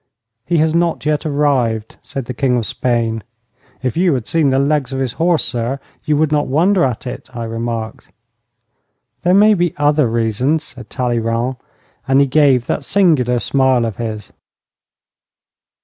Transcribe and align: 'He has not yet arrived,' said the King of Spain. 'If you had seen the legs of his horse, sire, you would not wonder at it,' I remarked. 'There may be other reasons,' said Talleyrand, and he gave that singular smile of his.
'He 0.47 0.57
has 0.57 0.73
not 0.73 1.05
yet 1.05 1.27
arrived,' 1.27 1.95
said 2.01 2.25
the 2.25 2.33
King 2.33 2.57
of 2.57 2.65
Spain. 2.65 3.21
'If 3.83 3.95
you 3.95 4.15
had 4.15 4.25
seen 4.25 4.49
the 4.49 4.57
legs 4.57 4.91
of 4.91 4.99
his 4.99 5.13
horse, 5.21 5.45
sire, 5.45 5.79
you 6.05 6.17
would 6.17 6.31
not 6.31 6.47
wonder 6.47 6.83
at 6.83 7.05
it,' 7.05 7.29
I 7.35 7.43
remarked. 7.43 8.07
'There 9.21 9.35
may 9.35 9.53
be 9.53 9.75
other 9.77 10.07
reasons,' 10.07 10.63
said 10.63 10.89
Talleyrand, 10.89 11.57
and 12.07 12.19
he 12.19 12.25
gave 12.25 12.65
that 12.65 12.83
singular 12.83 13.37
smile 13.37 13.85
of 13.85 13.97
his. 13.97 14.31